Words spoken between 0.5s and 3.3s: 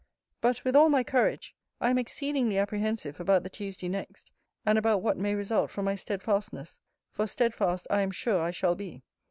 with all my courage, I am exceedingly apprehensive